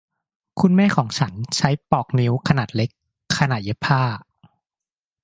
[0.59, 2.89] คุณแม่ของฉันใช้ปลอกนิ้วขนาดเล็ก
[3.37, 4.01] ขณะเย็บผ้า